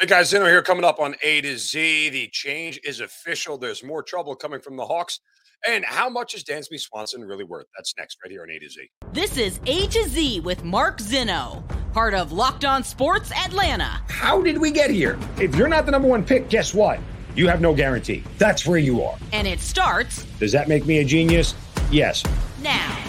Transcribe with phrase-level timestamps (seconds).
[0.00, 2.10] Hey guys, Zinno here coming up on A to Z.
[2.10, 3.58] The change is official.
[3.58, 5.18] There's more trouble coming from the Hawks.
[5.66, 7.66] And how much is Dansby Swanson really worth?
[7.76, 8.88] That's next, right here on A to Z.
[9.12, 14.00] This is A to Z with Mark Zinno, part of Locked On Sports Atlanta.
[14.08, 15.18] How did we get here?
[15.36, 17.00] If you're not the number one pick, guess what?
[17.34, 18.22] You have no guarantee.
[18.38, 19.18] That's where you are.
[19.32, 20.22] And it starts.
[20.38, 21.56] Does that make me a genius?
[21.90, 22.22] Yes.
[22.62, 23.07] Now.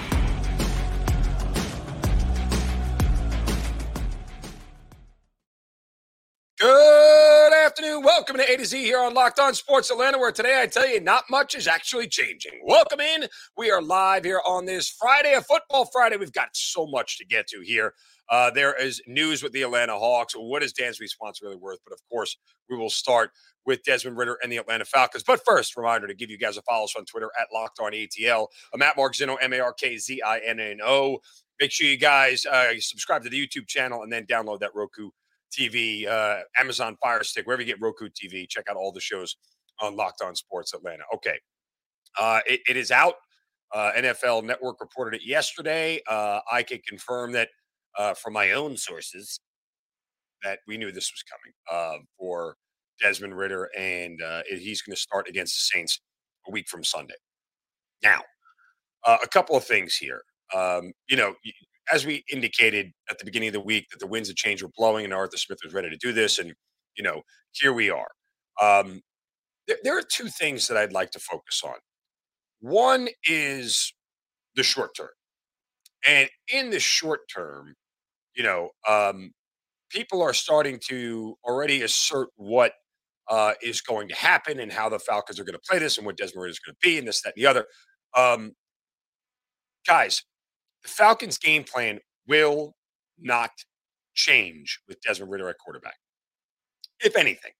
[6.60, 8.04] Good afternoon.
[8.04, 10.86] Welcome to A to Z here on Locked On Sports Atlanta, where today I tell
[10.86, 12.60] you not much is actually changing.
[12.66, 13.28] Welcome in.
[13.56, 16.18] We are live here on this Friday, a football Friday.
[16.18, 17.94] We've got so much to get to here.
[18.30, 20.34] Uh, there is news with the Atlanta Hawks.
[20.34, 21.80] What is Dansby Swanson really worth?
[21.86, 22.36] But of course,
[22.70, 23.32] we will start
[23.66, 25.24] with Desmond Ridder and the Atlanta Falcons.
[25.24, 27.94] But first, reminder to give you guys a follow us on Twitter at Locked On
[27.94, 28.48] ATL.
[28.74, 31.20] I'm at Mark M A R K Z I N N O.
[31.62, 35.12] Make sure you guys uh, subscribe to the YouTube channel and then download that Roku
[35.52, 38.48] TV, uh, Amazon Fire Stick, wherever you get Roku TV.
[38.48, 39.36] Check out all the shows
[39.82, 41.04] on Locked On Sports Atlanta.
[41.14, 41.40] Okay.
[42.18, 43.16] Uh, it, it is out.
[43.74, 46.02] Uh, NFL Network reported it yesterday.
[46.10, 47.50] Uh, I can confirm that
[47.98, 49.40] uh, from my own sources
[50.44, 52.56] that we knew this was coming uh, for
[53.02, 56.00] Desmond Ridder, and uh, he's going to start against the Saints
[56.48, 57.16] a week from Sunday.
[58.02, 58.22] Now,
[59.06, 60.22] a couple of things here.
[60.56, 61.34] Um, you know,
[61.92, 64.70] as we indicated at the beginning of the week, that the winds of change were
[64.78, 66.54] blowing, and Arthur Smith was ready to do this, and
[66.98, 67.22] you know,
[67.54, 68.10] here we are.
[68.62, 69.02] Um,
[69.68, 71.76] th- there are two things that I'd like to focus on.
[72.62, 73.94] One is
[74.56, 75.10] the short term,
[76.08, 77.76] and in the short term,
[78.36, 79.32] you know, um,
[79.90, 82.74] people are starting to already assert what
[83.30, 86.06] uh, is going to happen and how the Falcons are going to play this and
[86.06, 87.66] what Desmond is going to be and this, that, and the other.
[88.18, 88.54] Um,
[89.88, 90.24] guys,
[90.90, 92.76] Falcons' game plan will
[93.20, 93.52] not
[94.14, 95.96] change with Desmond Ridder at quarterback.
[97.00, 97.52] If anything,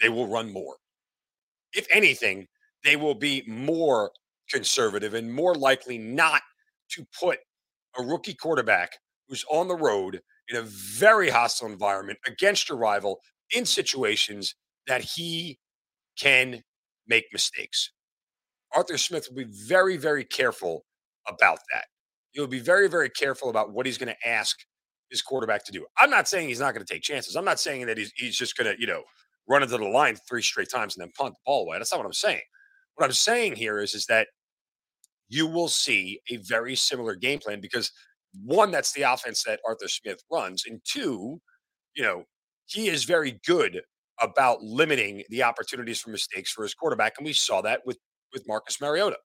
[0.00, 0.76] they will run more.
[1.72, 2.46] If anything,
[2.84, 4.10] they will be more
[4.50, 6.42] conservative and more likely not
[6.90, 7.38] to put
[7.98, 8.92] a rookie quarterback
[9.28, 13.20] who's on the road in a very hostile environment against your rival
[13.54, 14.54] in situations
[14.86, 15.58] that he
[16.18, 16.62] can
[17.06, 17.90] make mistakes.
[18.74, 20.84] Arthur Smith will be very, very careful
[21.26, 21.86] about that.
[22.32, 24.56] He'll be very, very careful about what he's going to ask
[25.10, 25.86] his quarterback to do.
[25.98, 27.36] I'm not saying he's not going to take chances.
[27.36, 29.02] I'm not saying that he's, he's just going to, you know,
[29.48, 31.78] run into the line three straight times and then punt the ball away.
[31.78, 32.42] That's not what I'm saying.
[32.96, 34.28] What I'm saying here is, is that
[35.28, 37.90] you will see a very similar game plan because
[38.44, 41.40] one, that's the offense that Arthur Smith runs, and two,
[41.94, 42.24] you know,
[42.66, 43.80] he is very good
[44.20, 47.98] about limiting the opportunities for mistakes for his quarterback, and we saw that with
[48.32, 49.16] with Marcus Mariota.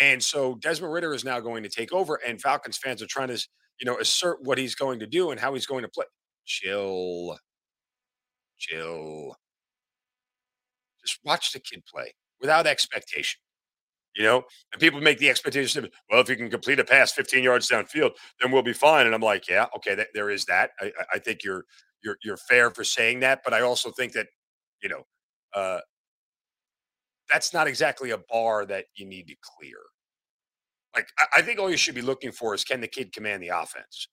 [0.00, 3.28] And so Desmond Ridder is now going to take over, and Falcons fans are trying
[3.28, 3.46] to,
[3.80, 6.04] you know, assert what he's going to do and how he's going to play.
[6.44, 7.36] Chill,
[8.58, 9.36] chill.
[11.04, 13.40] Just watch the kid play without expectation.
[14.16, 14.42] You know,
[14.72, 18.12] and people make the expectation, well, if you can complete a pass 15 yards downfield,
[18.40, 19.06] then we'll be fine.
[19.06, 20.70] And I'm like, yeah, okay, that, there is that.
[20.80, 21.64] I, I think you're
[22.02, 24.26] you're you're fair for saying that, but I also think that,
[24.82, 25.02] you know,
[25.54, 25.80] uh,
[27.30, 29.78] that's not exactly a bar that you need to clear.
[30.94, 33.42] Like, I, I think all you should be looking for is can the kid command
[33.42, 34.08] the offense?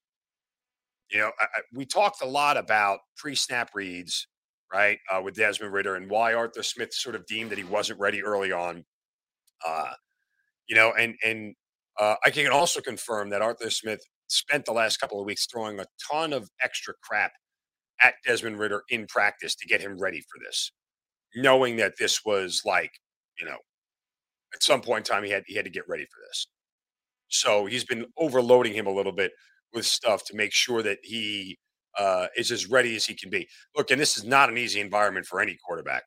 [1.11, 4.27] You know, I, I, we talked a lot about pre-snap reads,
[4.73, 7.99] right, uh, with Desmond Ridder and why Arthur Smith sort of deemed that he wasn't
[7.99, 8.83] ready early on.
[9.65, 9.93] Uh,
[10.67, 11.55] you know, and and
[11.99, 15.79] uh, I can also confirm that Arthur Smith spent the last couple of weeks throwing
[15.79, 17.31] a ton of extra crap
[18.01, 20.71] at Desmond Ridder in practice to get him ready for this,
[21.35, 22.91] knowing that this was like,
[23.39, 23.57] you know,
[24.53, 26.47] at some point in time he had he had to get ready for this.
[27.29, 29.31] So he's been overloading him a little bit
[29.73, 31.57] with stuff to make sure that he
[31.97, 33.47] uh, is as ready as he can be.
[33.75, 36.03] Look, and this is not an easy environment for any quarterback.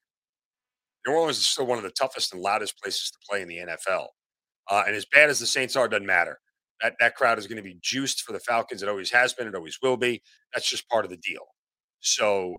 [1.07, 3.59] New Orleans is still one of the toughest and loudest places to play in the
[3.59, 4.09] NFL.
[4.71, 6.39] Uh, and as bad as the Saints are, doesn't matter.
[6.83, 8.83] That that crowd is going to be juiced for the Falcons.
[8.83, 9.49] It always has been.
[9.49, 10.23] It always will be.
[10.55, 11.45] That's just part of the deal.
[12.01, 12.57] So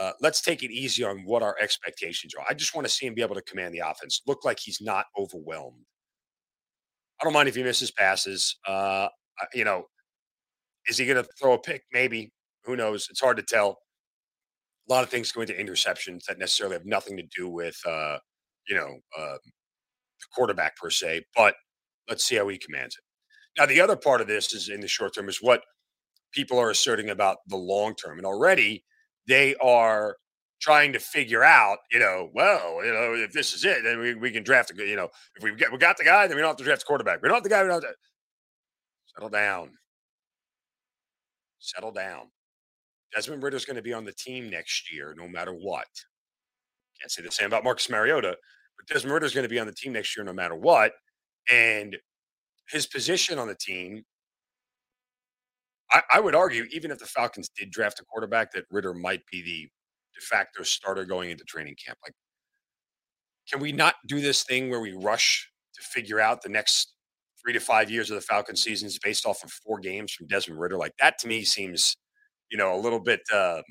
[0.00, 2.44] uh, let's take it easy on what our expectations are.
[2.48, 4.22] I just want to see him be able to command the offense.
[4.26, 5.84] Look like he's not overwhelmed.
[7.20, 8.56] I don't mind if he misses passes.
[8.66, 9.08] Uh,
[9.54, 9.84] you know,
[10.86, 11.82] is he going to throw a pick?
[11.92, 12.32] Maybe.
[12.64, 13.06] Who knows?
[13.10, 13.78] It's hard to tell.
[14.88, 18.18] A lot of things go into interceptions that necessarily have nothing to do with, uh,
[18.68, 21.22] you know, uh, the quarterback per se.
[21.36, 21.54] But
[22.08, 23.60] let's see how he commands it.
[23.60, 25.62] Now, the other part of this is in the short term is what
[26.32, 28.18] people are asserting about the long term.
[28.18, 28.84] And already
[29.26, 30.16] they are
[30.60, 34.14] trying to figure out, you know, well, you know, if this is it, then we,
[34.14, 36.36] we can draft a good, you know, if we get we got the guy, then
[36.36, 37.20] we don't have to draft a quarterback.
[37.22, 37.96] We don't have the guy, we don't have to
[39.14, 39.70] settle down.
[41.58, 42.28] Settle down.
[43.14, 45.86] Desmond Ridder's going to be on the team next year, no matter what.
[47.00, 48.36] Can't say the same about Marcus Mariota,
[48.76, 50.92] but Desmond Ridder's going to be on the team next year, no matter what.
[51.50, 51.96] And
[52.68, 54.04] his position on the team,
[55.92, 59.22] I, I would argue, even if the Falcons did draft a quarterback, that Ridder might
[59.30, 59.68] be the
[60.14, 61.98] de facto starter going into training camp.
[62.04, 62.14] Like,
[63.50, 66.92] can we not do this thing where we rush to figure out the next
[67.42, 70.60] three to five years of the Falcon seasons based off of four games from Desmond
[70.60, 70.76] Ridder?
[70.76, 71.96] Like that to me seems,
[72.50, 73.62] you know, a little bit, um,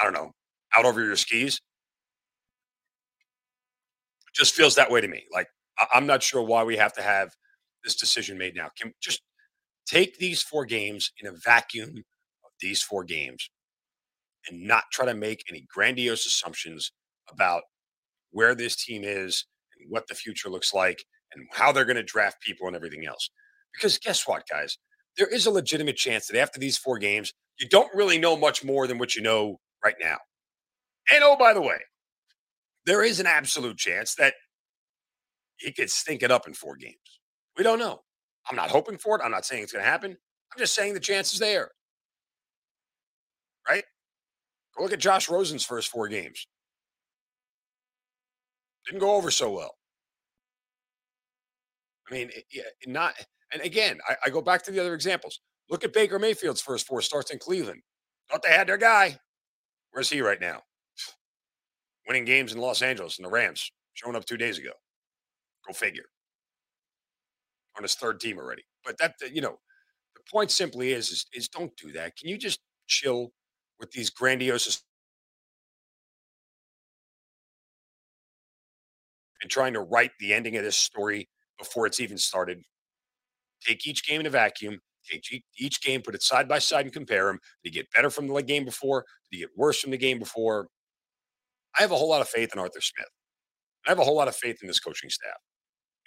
[0.00, 0.32] I don't know,
[0.76, 1.60] out over your skis.
[4.34, 5.24] Just feels that way to me.
[5.32, 5.48] Like
[5.78, 7.30] I- I'm not sure why we have to have
[7.84, 8.70] this decision made now.
[8.78, 9.20] Can just
[9.86, 11.90] take these four games in a vacuum
[12.44, 13.50] of these four games
[14.48, 16.92] and not try to make any grandiose assumptions
[17.30, 17.62] about
[18.30, 19.46] where this team is
[19.78, 21.04] and what the future looks like
[21.34, 23.30] and how they're going to draft people and everything else.
[23.74, 24.78] Because guess what, guys?
[25.16, 28.64] There is a legitimate chance that after these four games, you don't really know much
[28.64, 30.16] more than what you know right now.
[31.12, 31.78] And oh, by the way,
[32.86, 34.34] there is an absolute chance that
[35.58, 36.96] he could stink it up in four games.
[37.56, 38.00] We don't know.
[38.50, 39.22] I'm not hoping for it.
[39.24, 40.10] I'm not saying it's going to happen.
[40.12, 41.70] I'm just saying the chance is there.
[43.68, 43.84] Right?
[44.76, 46.46] Go look at Josh Rosen's first four games.
[48.86, 49.74] Didn't go over so well.
[52.10, 53.14] I mean, it, yeah, not.
[53.52, 55.40] And again, I, I go back to the other examples.
[55.70, 57.80] Look at Baker Mayfield's first four starts in Cleveland.
[58.30, 59.18] Thought they had their guy.
[59.92, 60.62] Where's he right now?
[62.06, 64.72] Winning games in Los Angeles and the Rams, showing up two days ago.
[65.66, 66.04] Go figure.
[67.76, 68.62] On his third team already.
[68.84, 69.58] But that, you know,
[70.14, 72.16] the point simply is, is, is don't do that.
[72.16, 73.32] Can you just chill
[73.80, 74.82] with these grandiose
[79.42, 81.28] and trying to write the ending of this story
[81.58, 82.62] before it's even started?
[83.64, 84.80] Take each game in a vacuum.
[85.10, 87.38] Take each- game, put it side by side, and compare them.
[87.62, 89.04] Did he get better from the game before?
[89.30, 90.68] Did he get worse from the game before?
[91.78, 93.08] I have a whole lot of faith in Arthur Smith.
[93.86, 95.36] I have a whole lot of faith in this coaching staff.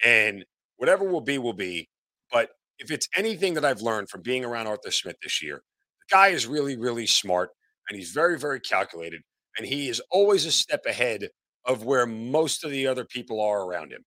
[0.04, 0.44] And
[0.78, 1.88] whatever will be, will be.
[2.32, 5.56] But if it's anything that I've learned from being around Arthur Smith this year,
[6.00, 7.50] the guy is really, really smart
[7.88, 9.22] and he's very, very calculated.
[9.58, 11.28] And he is always a step ahead
[11.66, 14.04] of where most of the other people are around him.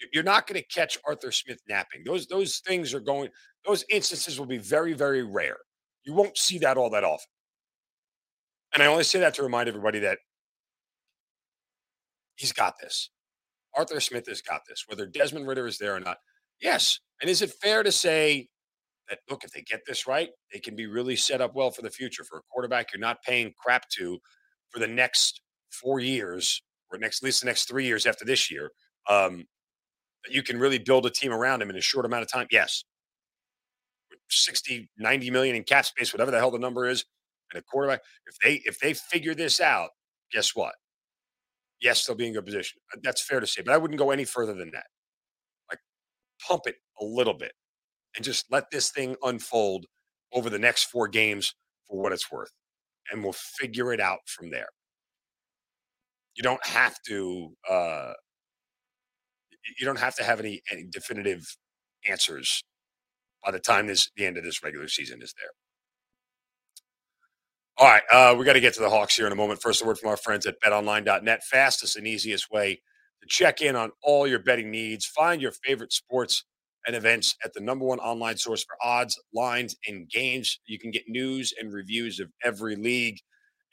[0.00, 2.04] You- You're not going to catch Arthur Smith napping.
[2.04, 3.30] Those those things are going.
[3.64, 5.58] Those instances will be very very rare.
[6.04, 7.30] You won't see that all that often.
[8.74, 10.18] And I only say that to remind everybody that
[12.36, 13.10] he's got this.
[13.76, 14.84] Arthur Smith has got this.
[14.86, 16.18] Whether Desmond Ridder is there or not,
[16.60, 17.00] yes.
[17.20, 18.48] And is it fair to say
[19.08, 21.82] that look, if they get this right, they can be really set up well for
[21.82, 24.18] the future for a quarterback you're not paying crap to
[24.70, 25.40] for the next
[25.70, 28.70] four years or next at least the next three years after this year.
[29.08, 29.44] Um,
[30.24, 32.46] that you can really build a team around him in a short amount of time.
[32.50, 32.84] Yes.
[34.10, 37.04] With 60, 90 million in cap space, whatever the hell the number is,
[37.52, 38.00] and a quarterback.
[38.26, 39.90] If they if they figure this out,
[40.32, 40.74] guess what?
[41.80, 42.80] Yes, they'll be in good position.
[42.94, 44.86] Uh, That's fair to say, but I wouldn't go any further than that.
[45.70, 45.80] Like
[46.46, 47.52] pump it a little bit
[48.16, 49.86] and just let this thing unfold
[50.32, 51.54] over the next four games
[51.88, 52.52] for what it's worth.
[53.12, 54.68] And we'll figure it out from there.
[56.36, 58.12] You don't have to uh
[59.78, 61.56] you don't have to have any, any definitive
[62.08, 62.62] answers
[63.44, 65.50] by the time this the end of this regular season is there.
[67.78, 69.60] All right, uh, we got to get to the Hawks here in a moment.
[69.60, 71.44] First, a word from our friends at betonline.net.
[71.44, 72.80] Fastest and easiest way
[73.20, 75.04] to check in on all your betting needs.
[75.04, 76.44] Find your favorite sports
[76.86, 80.58] and events at the number one online source for odds, lines, and games.
[80.66, 83.18] You can get news and reviews of every league.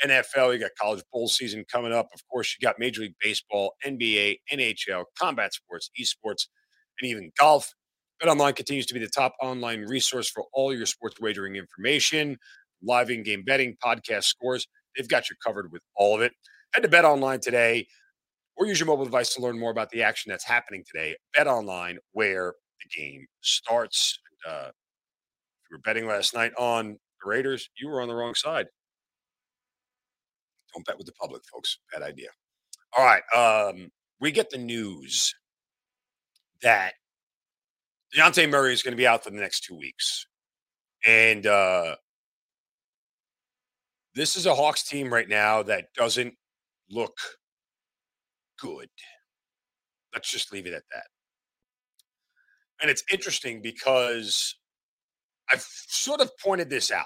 [0.03, 2.09] NFL, you got college bowl season coming up.
[2.13, 6.47] Of course, you got Major League Baseball, NBA, NHL, combat sports, esports,
[6.99, 7.71] and even golf.
[8.21, 12.37] BetOnline continues to be the top online resource for all your sports wagering information,
[12.83, 14.67] live in-game betting, podcast scores.
[14.95, 16.33] They've got you covered with all of it.
[16.73, 17.87] Head to BetOnline today
[18.55, 21.15] or use your mobile device to learn more about the action that's happening today.
[21.35, 24.19] BetOnline, where the game starts.
[24.45, 28.15] And, uh, if you were betting last night on the Raiders, you were on the
[28.15, 28.67] wrong side.
[30.73, 31.77] Don't bet with the public, folks.
[31.91, 32.29] Bad idea.
[32.97, 33.23] All right.
[33.35, 35.33] Um, we get the news
[36.61, 36.93] that
[38.15, 40.25] Dejounte Murray is going to be out for the next two weeks.
[41.05, 41.95] And uh,
[44.15, 46.35] this is a Hawks team right now that doesn't
[46.89, 47.17] look
[48.59, 48.89] good.
[50.13, 51.05] Let's just leave it at that.
[52.81, 54.55] And it's interesting because
[55.51, 57.05] I've sort of pointed this out.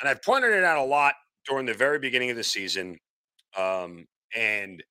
[0.00, 1.14] And I've pointed it out a lot
[1.48, 2.98] during the very beginning of the season.
[3.56, 4.82] Um, and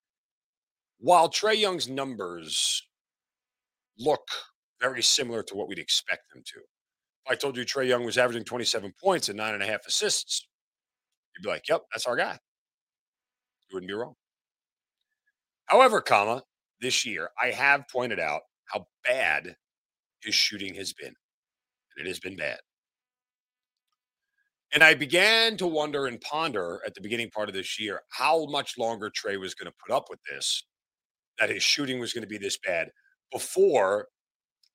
[0.99, 2.83] while Trae Young's numbers
[3.97, 4.27] look
[4.81, 8.17] very similar to what we'd expect them to, if I told you Trae Young was
[8.17, 10.46] averaging 27 points and nine and a half assists,
[11.37, 12.39] you'd be like, yep, that's our guy.
[13.69, 14.15] You wouldn't be wrong.
[15.65, 16.43] However, comma,
[16.81, 19.55] this year, I have pointed out how bad
[20.21, 21.13] his shooting has been.
[21.97, 22.59] And it has been bad.
[24.73, 28.45] And I began to wonder and ponder at the beginning part of this year how
[28.45, 30.65] much longer Trae was going to put up with this,
[31.39, 32.89] that his shooting was going to be this bad
[33.31, 34.07] before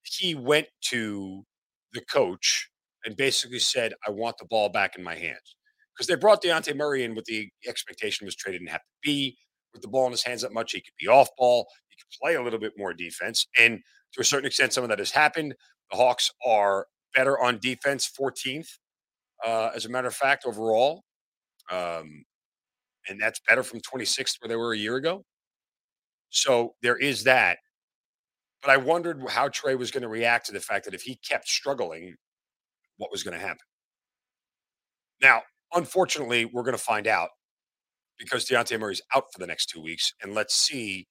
[0.03, 1.45] he went to
[1.93, 2.71] the coach
[3.05, 5.57] and basically said, I want the ball back in my hands.
[5.97, 9.37] Because they brought Dejounte Murray in with the expectation was Trae didn't have to be
[9.73, 10.73] with the ball in his hands that much.
[10.73, 11.69] He could be off ball.
[11.89, 13.47] He could play a little bit more defense.
[13.59, 13.81] And
[14.15, 15.55] to a certain extent, some of that has happened.
[15.91, 18.69] The Hawks are better on defense, 14th,
[19.47, 21.05] uh, as a matter of fact, overall.
[21.71, 22.25] Um,
[23.09, 25.25] and that's better from 26th where they were a year ago.
[26.31, 27.59] So there is that.
[28.63, 31.17] But I wondered how Trae was going to react to the fact that if he
[31.17, 32.15] kept struggling,
[32.97, 33.59] what was going to happen.
[35.21, 35.43] Now,
[35.75, 37.31] unfortunately, we're going to find out
[38.19, 41.07] because Dejounte Murray's out for the next two weeks, and let's see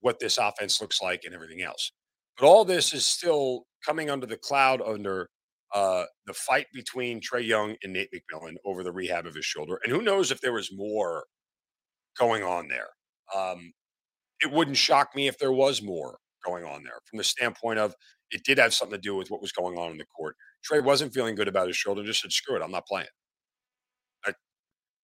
[0.00, 1.92] what this offense looks like and everything else.
[2.38, 5.28] But all this is still coming under the cloud under
[5.74, 9.80] uh, the fight between Trae Young and Nate McMillan over the rehab of his shoulder.
[9.84, 11.24] And who knows if there was more
[12.18, 12.88] going on there.
[13.34, 13.72] Um,
[14.42, 17.94] it wouldn't shock me if there was more going on there from the standpoint of
[18.30, 20.36] it did have something to do with what was going on in the court.
[20.68, 23.08] Trae wasn't feeling good about his shoulder, just said, screw it, I'm not playing.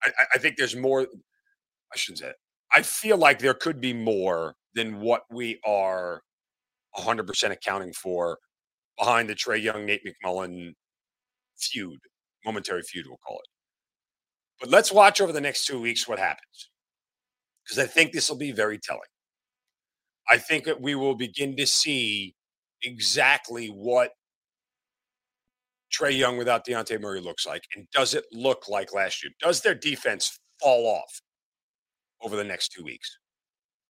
[0.05, 1.03] I, I, think there's more.
[1.03, 2.37] I shouldn't say it.
[2.73, 6.23] I feel like there could be more than what we are
[6.97, 8.39] 100% accounting for
[8.99, 10.75] behind the Trae Young, Nate McMillan
[11.59, 11.99] feud,
[12.45, 13.49] momentary feud, we'll call it.
[14.61, 16.71] But let's watch over the next two weeks what happens
[17.65, 19.01] because I think this will be very telling.
[20.31, 22.35] I think that we will begin to see
[22.83, 24.13] exactly what
[25.93, 27.65] Trae Young without Dejounte Murray looks like.
[27.75, 29.33] And does it look like last year?
[29.41, 31.21] Does their defense fall off
[32.23, 33.19] over the next two weeks?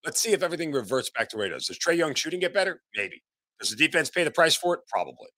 [0.05, 1.67] Let's see if everything reverts back to where it is.
[1.67, 2.81] Does Trae Young shooting get better?
[2.95, 3.23] Maybe.
[3.59, 4.81] Does the defense pay the price for it?
[4.89, 5.29] Probably.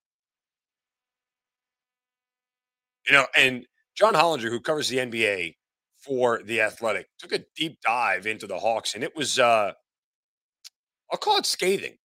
[3.08, 5.56] You know, and John Hollinger, who covers the NBA
[6.00, 9.72] for the Athletic, took a deep dive into the Hawks, and it was, uh,
[11.12, 11.98] I'll call it scathing.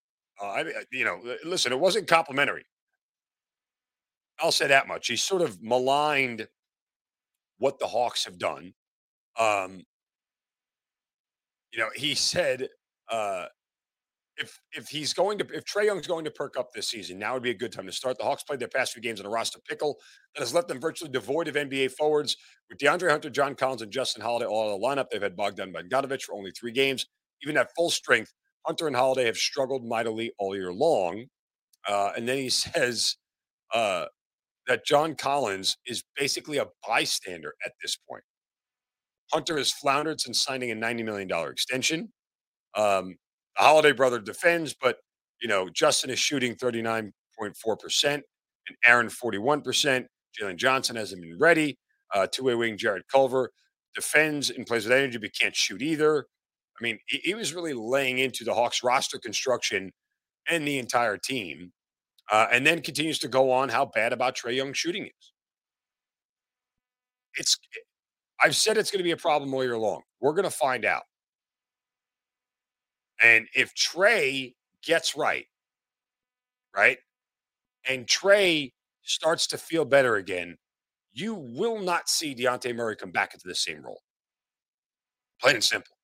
[0.41, 2.65] Uh, I, you know, listen, it wasn't complimentary.
[4.41, 5.07] I'll say that much.
[5.07, 6.47] He sort of maligned
[7.57, 8.73] what the Hawks have done.
[9.37, 9.83] Um,
[11.71, 12.67] you know, he said
[13.11, 13.45] uh,
[14.37, 17.33] if if he's going to if Trae Young's going to perk up this season, now
[17.33, 18.17] would be a good time to start.
[18.17, 19.97] The Hawks played their past few games in a roster pickle
[20.33, 22.37] that has left them virtually devoid of NBA forwards.
[22.69, 25.73] With DeAndre Hunter, John Collins, and Justin Holiday all in the lineup, they've had Bogdan
[25.73, 27.05] Bogdanovic for only three games.
[27.43, 28.33] Even at full strength,
[28.65, 31.25] Hunter and Holiday have struggled mightily all year long.
[31.87, 33.17] Uh, and then he says
[33.73, 34.05] uh,
[34.69, 38.23] that John Collins is basically a bystander at this point.
[39.33, 42.13] Hunter has floundered since signing a $90 million extension.
[42.75, 43.17] Um,
[43.57, 44.97] the Holiday brother defends, but,
[45.41, 48.23] you know, Justin is shooting 39.4% and
[48.85, 50.05] Aaron 41%.
[50.39, 51.77] Jalen Johnson hasn't been ready.
[52.13, 53.51] Uh, Two way wing Jarrett Culver
[53.95, 56.25] defends and plays with energy, but can't shoot either.
[56.79, 59.91] I mean, he, he was really laying into the Hawks roster construction
[60.49, 61.71] and the entire team,
[62.31, 65.33] uh, and then continues to go on how bad about Trae Young shooting is.
[67.37, 67.57] It's,
[68.43, 70.01] I've said it's going to be a problem all year long.
[70.21, 71.03] We're going to find out.
[73.21, 75.45] And if Trae gets right,
[76.75, 76.97] right,
[77.87, 78.71] and Trae
[79.03, 80.57] starts to feel better again,
[81.11, 84.01] you will not see Dejounte Murray come back into the same role.
[85.41, 85.95] Plain and simple.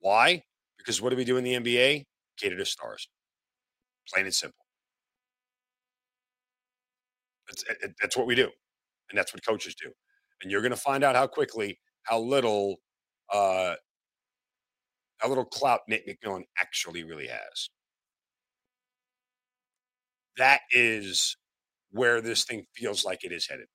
[0.00, 0.42] Why?
[0.78, 2.04] Because what do we do in the NBA?
[2.36, 3.08] Cater to stars.
[4.08, 4.61] Plain and simple.
[7.48, 7.64] That's,
[8.00, 8.48] that's what we do.
[9.10, 9.90] And that's what coaches do.
[10.42, 12.76] And you're going to find out how quickly how little
[13.32, 13.74] uh,
[15.18, 17.70] how little clout Nate McMillan actually really has.
[20.36, 21.36] That is
[21.90, 23.66] where this thing feels like it is headed.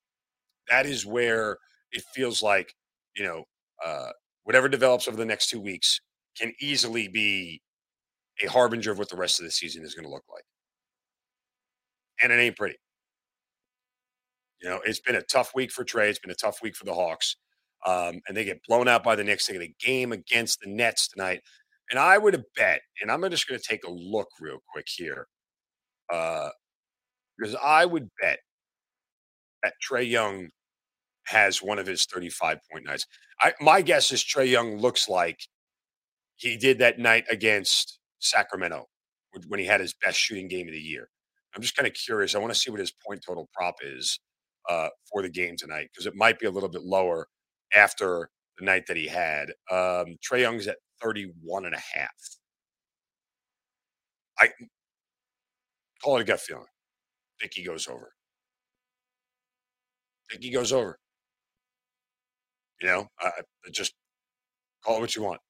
[0.70, 1.58] That is where
[1.92, 2.74] it feels like,
[3.16, 3.44] you know,
[3.86, 4.10] uh,
[4.44, 6.02] whatever develops over the next two weeks
[6.38, 7.62] can easily be
[8.44, 10.44] a harbinger of what the rest of the season is going to look like.
[12.22, 12.78] And it ain't pretty.
[14.62, 16.10] You know, it's been a tough week for Trae.
[16.10, 17.36] It's been a tough week for the Hawks.
[17.86, 19.48] Um, and they get blown out by the Knicks.
[19.48, 21.42] They get a game against the Nets tonight.
[21.90, 24.88] And I would have bet, and I'm just going to take a look real quick
[24.94, 25.28] here,
[26.12, 26.50] uh,
[27.38, 28.40] because I would bet
[29.64, 30.50] that Trae Young
[31.28, 33.06] has one of his 35 point nights.
[33.40, 35.40] I, my guess is Trae Young looks like
[36.36, 38.86] he did that night against Sacramento
[39.48, 41.10] when he had his best shooting game of the year.
[41.56, 42.36] I'm just kind of curious.
[42.36, 44.20] I want to see what his point total prop is
[44.70, 47.28] uh, for the game tonight because it might be a little bit lower
[47.74, 49.50] after the night that he had.
[49.72, 52.12] Um, Trae Young's at 31 and a half.
[54.40, 54.50] I
[56.04, 56.66] call it a gut feeling.
[57.40, 58.12] Think he goes over.
[60.30, 61.00] Think he goes over.
[62.82, 63.94] You know, I, I just
[64.84, 65.42] call it what you want.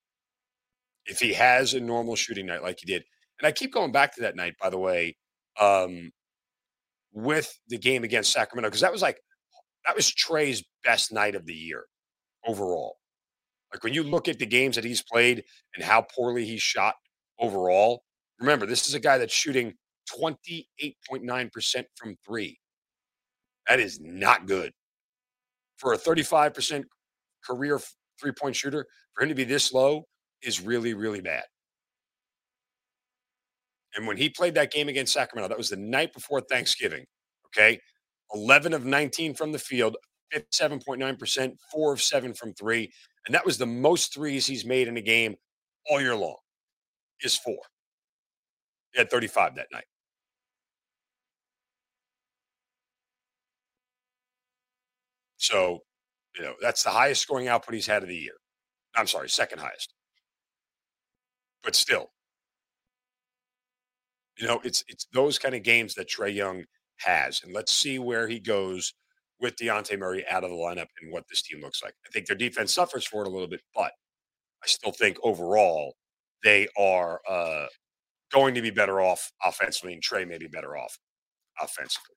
[1.05, 3.03] If he has a normal shooting night like he did,
[3.39, 5.15] and I keep going back to that night, by the way,
[5.59, 6.11] um,
[7.11, 9.19] with the game against Sacramento, because that was like
[9.85, 11.85] that was Trae's best night of the year
[12.45, 12.97] overall.
[13.73, 15.43] Like when you look at the games that he's played
[15.75, 16.95] and how poorly he shot
[17.39, 18.03] overall,
[18.39, 19.73] remember, this is a guy that's shooting
[20.17, 22.59] 28.9% from three.
[23.67, 24.71] That is not good.
[25.77, 26.83] For a 35%
[27.45, 27.79] career
[28.19, 30.05] three point shooter, for him to be this low
[30.41, 31.43] is really, really bad.
[33.97, 37.05] And when he played that game against Sacramento, that was the night before Thanksgiving.
[37.47, 37.81] Okay.
[38.33, 39.97] 11 of 19 from the field,
[40.33, 42.91] 57.9%, four of seven from three.
[43.25, 45.35] And that was the most threes he's made in a game
[45.89, 46.35] all year long,
[47.21, 47.57] is four.
[48.93, 49.85] He had 35 that night.
[55.37, 55.79] So,
[56.35, 58.35] you know, that's the highest scoring output he's had of the year.
[58.95, 59.93] I'm sorry, second highest.
[61.63, 62.09] But still,
[64.39, 66.65] you know, it's it's those kind of games that Trae Young
[66.97, 67.41] has.
[67.43, 68.93] And let's see where he goes
[69.39, 71.93] with Dejounte Murray out of the lineup and what this team looks like.
[72.07, 73.91] I think their defense suffers for it a little bit, but
[74.63, 75.95] I still think overall
[76.43, 77.67] they are uh,
[78.33, 80.97] going to be better off offensively, and Trae may be better off
[81.61, 82.16] offensively.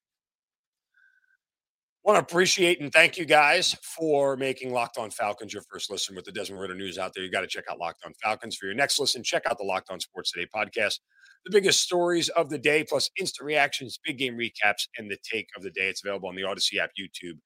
[2.04, 6.16] Want to appreciate and thank you guys for making Locked On Falcons your first listen
[6.16, 7.22] with the Desmond Ridder news out there.
[7.22, 9.22] You got to check out Locked On Falcons for your next listen.
[9.22, 10.98] Check out the Locked On Sports Today podcast
[11.44, 15.48] the biggest stories of the day, plus instant reactions, big game recaps, and the take
[15.56, 15.88] of the day.
[15.88, 17.38] It's available on the Audacy app, YouTube,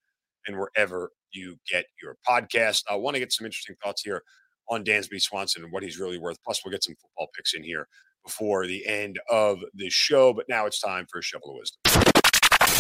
[0.47, 2.83] and wherever you get your podcast.
[2.91, 4.23] I want to get some interesting thoughts here
[4.69, 6.39] on Dansby Swanson and what he's really worth.
[6.45, 7.87] Plus, we'll get some football picks in here
[8.25, 10.33] before the end of the show.
[10.33, 12.04] But now it's time for a shovel of wisdom.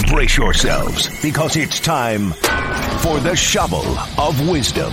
[0.09, 2.31] Brace yourselves because it's time
[3.01, 3.85] for the shovel
[4.19, 4.93] of wisdom.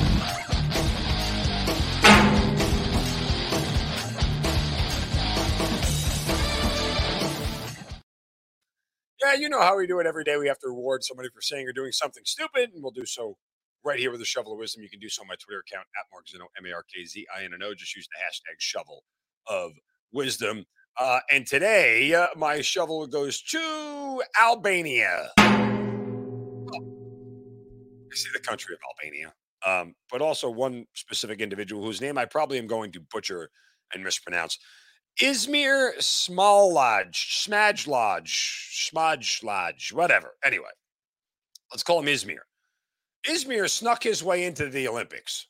[9.23, 10.37] Yeah, you know how we do it every day.
[10.37, 13.37] We have to reward somebody for saying or doing something stupid, and we'll do so
[13.83, 14.83] right here with the shovel of wisdom.
[14.83, 17.05] You can do so on my Twitter account at Mark Zinno, M A R K
[17.05, 17.73] Z I N N O.
[17.75, 19.03] Just use the hashtag shovel
[19.47, 19.73] of
[20.13, 20.65] wisdom.
[20.99, 25.29] Uh, and today, uh, my shovel goes to Albania.
[25.39, 25.43] Oh,
[28.11, 29.33] I see the country of Albania,
[29.65, 33.49] um, but also one specific individual whose name I probably am going to butcher
[33.93, 34.57] and mispronounce.
[35.21, 40.33] Izmir Small Lodge, Smaj Lodge, Smaj Lodge, whatever.
[40.43, 40.69] Anyway,
[41.71, 42.39] let's call him Izmir.
[43.27, 45.47] Izmir snuck his way into the Olympics.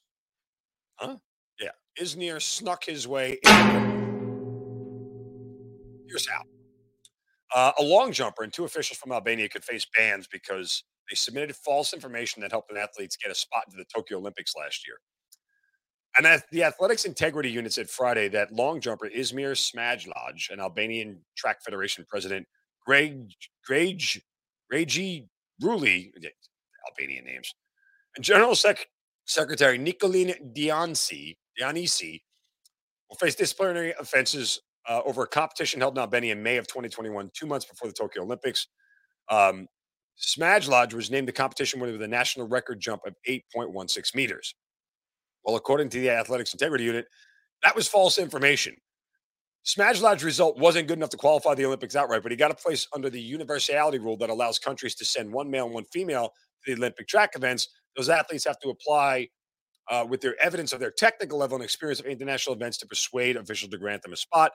[0.96, 1.18] Huh?
[1.60, 1.72] Yeah.
[2.00, 3.91] Izmir snuck his way in.
[7.54, 11.56] Uh, a long jumper and two officials from Albania could face bans because they submitted
[11.56, 14.98] false information that helped an athletes get a spot into the Tokyo Olympics last year.
[16.18, 21.64] And the Athletics Integrity Unit said Friday that long jumper Izmir Smajlaj, an Albanian Track
[21.64, 22.46] Federation president,
[22.86, 23.30] Greg
[23.66, 24.02] Greg
[24.70, 25.30] Regi
[25.64, 26.12] Ruli,
[26.90, 27.54] Albanian names,
[28.16, 28.88] and General Sec-
[29.26, 32.22] Secretary Nicolin Diansi, Dianisi
[33.10, 37.32] will face disciplinary offenses uh, over a competition held in Albania in May of 2021,
[37.34, 38.68] two months before the Tokyo Olympics.
[39.30, 39.68] Um,
[40.20, 44.56] Smajlaj was named the competition winner with a national record jump of 8.16 meters.
[45.44, 47.08] Well, according to the Athletics Integrity Unit,
[47.64, 48.76] that was false information.
[49.66, 52.88] Smajlad's result wasn't good enough to qualify the Olympics outright, but he got a place
[52.94, 56.34] under the universality rule that allows countries to send one male and one female
[56.66, 57.70] to the Olympic track events.
[57.96, 59.30] Those athletes have to apply
[59.92, 63.36] uh, with their evidence of their technical level and experience of international events to persuade
[63.36, 64.54] officials to grant them a spot.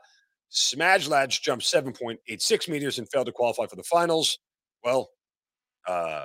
[0.51, 4.39] Smajlaj jumped 7.86 meters and failed to qualify for the finals.
[4.83, 5.11] Well,
[5.87, 6.25] uh,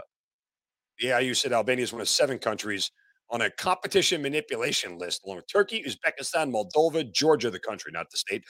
[0.99, 2.89] the AIU said Albania is one of seven countries
[3.29, 8.17] on a competition manipulation list along with Turkey, Uzbekistan, Moldova, Georgia, the country, not the
[8.17, 8.43] state,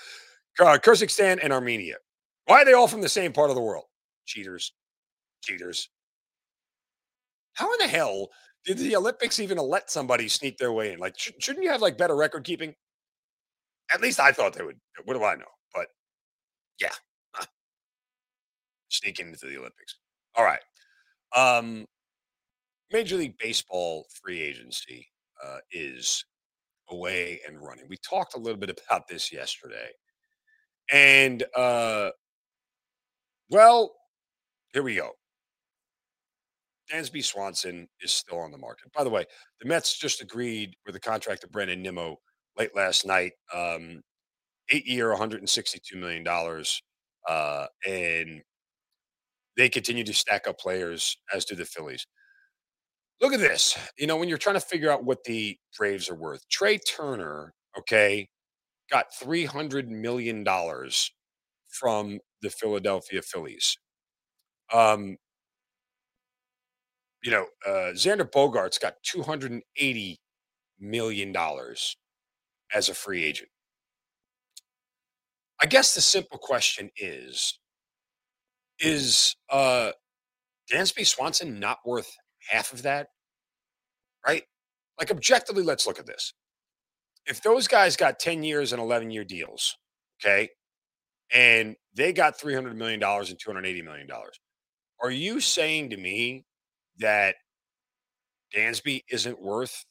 [0.60, 1.95] uh, Kyrgyzstan, and Armenia.
[2.45, 3.86] Why are they all from the same part of the world?
[4.26, 4.74] Cheaters.
[5.43, 5.89] Cheaters.
[7.54, 8.30] How in the hell
[8.65, 11.00] did the Olympics even let somebody sneak their way in?
[11.00, 12.76] Like, sh- shouldn't you have like better record keeping?
[13.93, 14.80] At least I thought they would.
[15.06, 15.45] What do I know?
[15.74, 15.88] But
[16.80, 16.93] yeah,
[18.89, 19.97] sneaking into the Olympics.
[20.36, 20.62] All right.
[21.36, 21.86] Um,
[22.91, 25.08] Major League Baseball free agency
[25.43, 26.26] uh, is
[26.89, 27.86] away and running.
[27.89, 29.89] We talked a little bit about this yesterday.
[30.91, 32.12] And uh,
[33.50, 33.93] Well,
[34.74, 35.12] here we go.
[36.91, 38.91] Dansby Swanson is still on the market.
[38.94, 39.26] By the way,
[39.62, 42.17] the Mets just agreed with the contract of Brandon Nimmo
[42.58, 43.34] late last night.
[43.54, 44.02] Um,
[44.70, 46.26] eight year, $162 million.
[47.28, 48.41] Uh, and
[49.58, 52.06] they continue to stack up players, as do the Phillies.
[53.22, 53.78] Look at this.
[53.98, 57.54] You know, when you're trying to figure out what the Braves are worth, Trea Turner,
[57.78, 58.28] okay,
[58.89, 60.46] got $300 million
[61.70, 63.78] from the Philadelphia Phillies.
[64.74, 65.17] Um,
[67.23, 70.17] you know, uh, Xander Bogaerts got $280
[70.79, 71.36] million
[72.73, 73.49] as a free agent.
[75.62, 77.60] I guess the simple question is
[78.79, 79.91] is uh
[80.71, 82.12] Dansby Swanson not worth
[82.49, 83.10] half of that?
[84.25, 84.43] Right?
[84.99, 86.34] Like objectively, let's look at this.
[87.27, 89.77] If those guys got 10 years and 11 year deals,
[90.23, 90.49] okay,
[91.34, 94.07] and they got $300 million and $280 million,
[95.01, 96.45] are you saying to me
[96.99, 97.36] that
[98.56, 99.86] Dansby isn't worth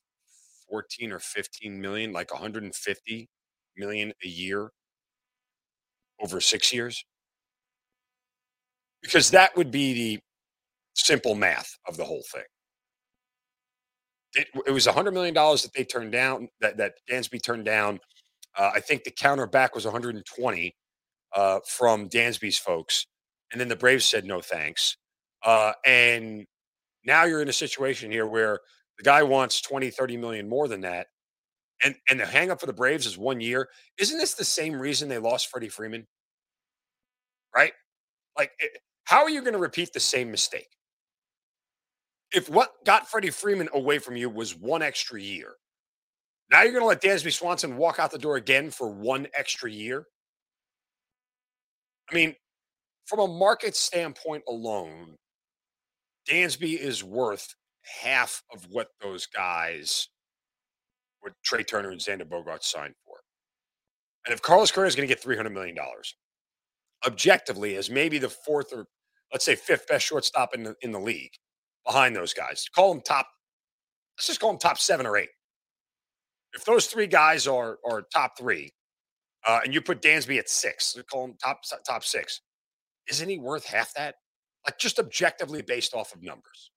[0.69, 3.29] 14 or 15 million, like 150
[3.77, 4.71] million a year
[6.21, 7.05] over six years?
[9.03, 10.21] Because that would be the
[10.95, 12.45] simple math of the whole thing.
[14.35, 17.99] It, it was $100 million that they turned down, that, that Dansby turned down.
[18.57, 20.75] Uh, I think the counter back was 120
[21.35, 23.07] uh, from Dansby's folks.
[23.51, 24.97] And then the Braves said no thanks.
[25.45, 26.47] Uh, and
[27.05, 28.61] now you're in a situation here where
[28.99, 31.07] the guy wants 20, 30 million more than that.
[31.83, 33.69] And and the hangup for the Braves is one year.
[33.99, 36.07] Isn't this the same reason they lost Freddie Freeman?
[37.57, 37.73] Right?
[38.37, 38.71] Like, it,
[39.05, 40.69] how are you going to repeat the same mistake?
[42.33, 45.55] If what got Freddie Freeman away from you was one extra year,
[46.51, 49.71] now you're going to let Dansby Swanson walk out the door again for one extra
[49.71, 50.05] year?
[52.11, 52.35] I mean,
[53.07, 55.17] from a market standpoint alone,
[56.29, 57.55] Dansby is worth
[58.03, 60.09] half of what those guys,
[61.21, 63.17] what Trea Turner and Xander Bogaerts signed for.
[64.27, 65.77] And if Carlos Correa is going to get $300 million,
[67.07, 68.87] objectively, as maybe the fourth or
[69.33, 71.33] let's say fifth best shortstop in the, in the league
[71.87, 73.27] behind those guys, call them top,
[74.19, 75.31] let's just call them top seven or eight.
[76.53, 78.73] If those three guys are, are top three,
[79.47, 82.41] uh, and you put Dansby at six, call him top top six,
[83.09, 84.17] isn't he worth half that?
[84.67, 86.71] Like just objectively based off of numbers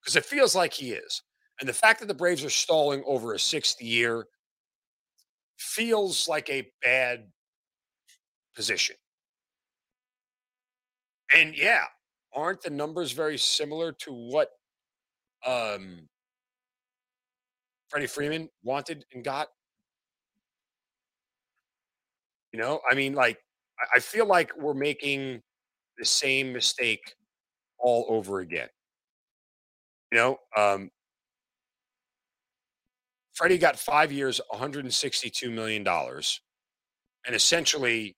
[0.00, 1.22] because it feels like he is.
[1.60, 4.26] And the fact that the Braves are stalling over a sixth year
[5.58, 7.26] feels like a bad
[8.54, 8.96] position.
[11.34, 11.84] And yeah,
[12.32, 14.50] aren't the numbers very similar to what
[15.44, 16.08] um,
[17.88, 19.48] Freddie Freeman wanted and got?
[22.52, 23.38] You know, I mean, like,
[23.94, 25.42] I feel like we're making
[25.98, 27.14] the same mistake
[27.78, 28.68] all over again.
[30.12, 30.90] You know, um,
[33.34, 35.86] Freddie got five years, $162 million.
[35.86, 38.16] And essentially,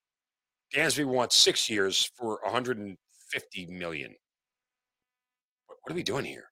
[0.75, 4.15] Dansby wants six years for 150 million.
[5.67, 6.45] What, are we doing here?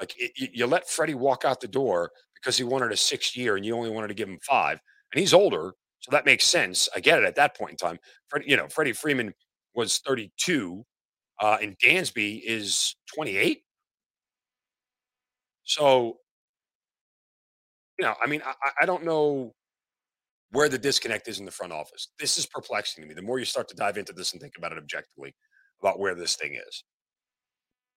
[0.00, 3.56] Like, it, you, let Freddie walk out the door because he wanted a six year
[3.56, 4.80] and you only wanted to give him five.
[5.12, 6.88] And he's older, so that makes sense.
[6.94, 7.98] I get it at that point in time.
[8.28, 9.32] Freddie, you know, Freddie Freeman
[9.74, 10.84] was 32,
[11.40, 13.62] uh, and Dansby is 28.
[15.64, 16.18] So,
[17.98, 19.54] you know, I mean, I, I don't know
[20.50, 22.08] where the disconnect is in the front office.
[22.18, 23.14] This is perplexing to me.
[23.14, 25.34] The more you start to dive into this and think about it objectively,
[25.82, 26.84] about where this thing is.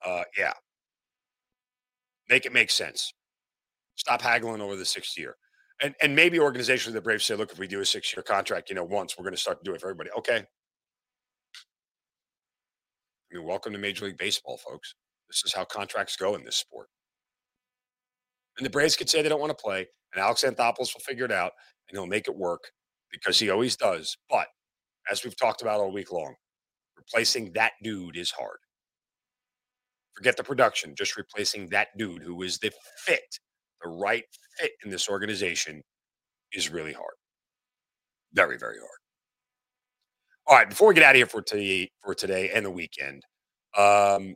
[0.03, 0.53] Uh, yeah.
[2.29, 3.13] Make it make sense.
[3.95, 5.35] Stop haggling over the sixth year.
[5.81, 8.69] And and maybe organizationally the Braves say, look, if we do a six year contract,
[8.69, 10.09] you know, once we're going to start to do it for everybody.
[10.17, 10.45] Okay.
[13.31, 14.95] I mean, welcome to Major League Baseball, folks.
[15.29, 16.87] This is how contracts go in this sport.
[18.57, 21.25] And the Braves could say they don't want to play, and Alex Anthopoulos will figure
[21.25, 21.51] it out,
[21.89, 22.71] and he'll make it work
[23.11, 24.17] because he always does.
[24.29, 24.47] But
[25.11, 26.35] as we've talked about all week long,
[26.95, 28.59] replacing that dude is hard.
[30.15, 32.71] Forget the production, just replacing that dude who is the
[33.05, 33.39] fit,
[33.83, 34.23] the right
[34.57, 35.83] fit in this organization
[36.53, 37.13] is really hard.
[38.33, 38.99] Very, very hard.
[40.49, 43.25] All right, before we get out of here for today, for today and the weekend,
[43.77, 44.27] um,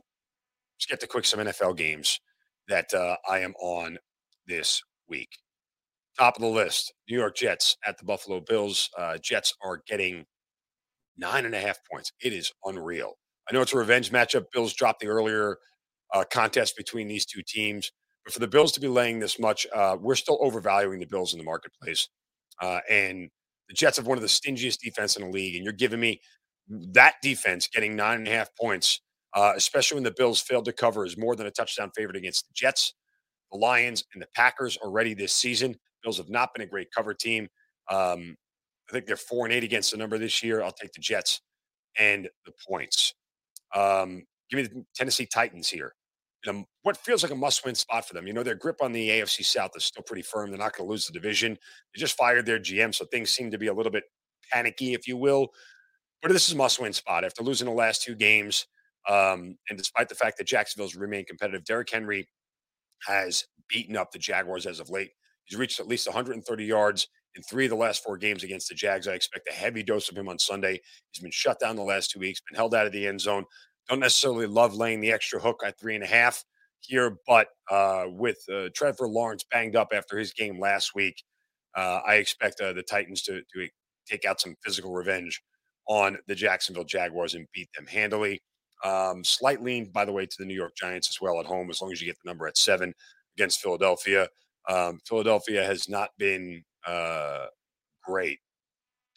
[0.74, 2.20] let's get to quick some NFL games
[2.68, 3.96] that uh, I am on
[4.46, 5.30] this week.
[6.18, 8.90] Top of the list New York Jets at the Buffalo Bills.
[8.98, 10.26] Uh, Jets are getting
[11.16, 12.12] nine and a half points.
[12.20, 13.14] It is unreal.
[13.48, 14.44] I know it's a revenge matchup.
[14.52, 15.56] Bills dropped the earlier
[16.12, 17.90] uh, contest between these two teams.
[18.26, 21.32] But for the Bills to be laying this much, uh, we're still overvaluing the Bills
[21.32, 22.06] in the marketplace.
[22.60, 23.30] Uh, and
[23.72, 25.56] the Jets have one of the stingiest defense in the league.
[25.56, 26.20] And you're giving me
[26.68, 29.00] that defense getting nine and a half points,
[29.34, 32.46] uh, especially when the Bills failed to cover, is more than a touchdown favorite against
[32.46, 32.94] the Jets,
[33.50, 35.74] the Lions, and the Packers already this season.
[36.02, 37.48] Bills have not been a great cover team.
[37.90, 38.36] Um,
[38.90, 40.62] I think they're four and eight against the number this year.
[40.62, 41.40] I'll take the Jets
[41.98, 43.14] and the points.
[43.74, 45.94] Um, give me the Tennessee Titans here.
[46.44, 48.26] In a, what feels like a must-win spot for them.
[48.26, 50.50] You know, their grip on the AFC South is still pretty firm.
[50.50, 51.52] They're not going to lose the division.
[51.52, 54.04] They just fired their GM, so things seem to be a little bit
[54.52, 55.48] panicky, if you will.
[56.20, 58.66] But this is a must-win spot after losing the last two games.
[59.08, 62.28] Um, and despite the fact that Jacksonville's remained competitive, Derrick Henry
[63.06, 65.10] has beaten up the Jaguars as of late.
[65.44, 68.74] He's reached at least 130 yards in three of the last four games against the
[68.74, 69.08] Jags.
[69.08, 70.80] I expect a heavy dose of him on Sunday.
[71.10, 73.44] He's been shut down the last two weeks, been held out of the end zone.
[73.88, 76.44] Don't necessarily love laying the extra hook at three and a half
[76.80, 81.22] here, but uh, with uh, Trevor Lawrence banged up after his game last week,
[81.76, 83.68] uh, I expect uh, the Titans to, to
[84.06, 85.42] take out some physical revenge
[85.88, 88.42] on the Jacksonville Jaguars and beat them handily.
[88.84, 91.70] Um, slight lean, by the way, to the New York Giants as well at home,
[91.70, 92.92] as long as you get the number at seven
[93.36, 94.28] against Philadelphia.
[94.68, 97.46] Um, Philadelphia has not been uh,
[98.04, 98.38] great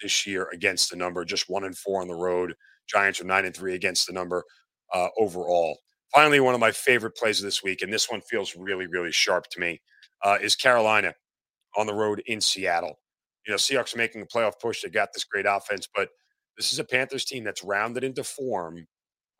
[0.01, 2.53] this year against the number, just one and four on the road.
[2.87, 4.43] Giants are nine and three against the number
[4.93, 5.79] uh, overall.
[6.13, 9.11] Finally, one of my favorite plays of this week, and this one feels really, really
[9.11, 9.81] sharp to me,
[10.23, 11.13] uh, is Carolina
[11.77, 12.99] on the road in Seattle.
[13.45, 14.81] You know, Seahawks making a playoff push.
[14.81, 16.09] They got this great offense, but
[16.57, 18.87] this is a Panthers team that's rounded into form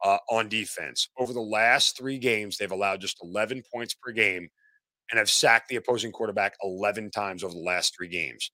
[0.03, 1.10] uh, on defense.
[1.17, 4.49] Over the last three games, they've allowed just 11 points per game
[5.10, 8.51] and have sacked the opposing quarterback 11 times over the last three games.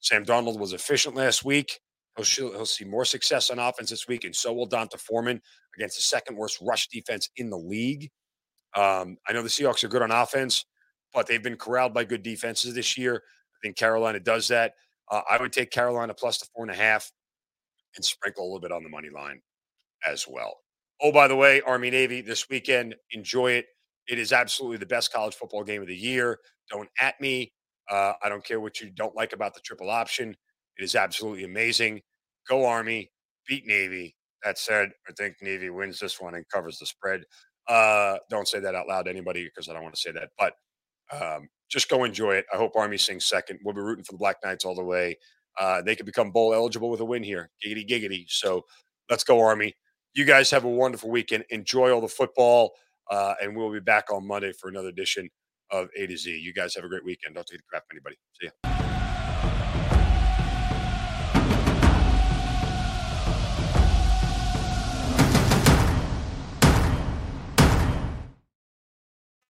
[0.00, 1.78] Sam Darnold was efficient last week.
[2.16, 5.40] He'll, he'll see more success on offense this week, and so will D'Onta Foreman
[5.76, 8.10] against the second worst rush defense in the league.
[8.76, 10.64] Um, I know the Seahawks are good on offense,
[11.14, 13.16] but they've been corralled by good defenses this year.
[13.16, 14.74] I think Carolina does that.
[15.10, 17.10] Uh, I would take Carolina plus the four and a half
[17.96, 19.40] and sprinkle a little bit on the money line
[20.06, 20.58] as well.
[21.02, 23.66] Oh, by the way, Army Navy this weekend, enjoy it.
[24.06, 26.38] It is absolutely the best college football game of the year.
[26.70, 27.52] Don't at me.
[27.90, 30.36] Uh, I don't care what you don't like about the triple option.
[30.78, 32.02] It is absolutely amazing.
[32.48, 33.10] Go Army,
[33.46, 34.16] beat Navy.
[34.44, 37.22] That said, I think Navy wins this one and covers the spread.
[37.68, 40.30] Uh, don't say that out loud to anybody because I don't want to say that.
[40.38, 40.54] But
[41.12, 42.46] um, just go enjoy it.
[42.52, 43.60] I hope Army sings second.
[43.64, 45.18] We'll be rooting for the Black Knights all the way.
[45.58, 47.50] Uh, they could become bowl eligible with a win here.
[47.64, 48.24] Giggity, giggity.
[48.28, 48.64] So
[49.10, 49.74] let's go, Army.
[50.14, 51.44] You guys have a wonderful weekend.
[51.50, 52.72] Enjoy all the football.
[53.10, 55.28] Uh, and we'll be back on Monday for another edition
[55.70, 56.38] of A to Z.
[56.38, 57.34] You guys have a great weekend.
[57.34, 58.16] Don't take the crap from anybody.
[58.40, 58.89] See ya.